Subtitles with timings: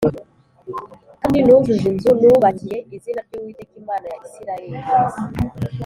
[1.21, 4.77] Kandi nujuje inzu nubakiye izina ry’Uwiteka Imana ya Isirayeli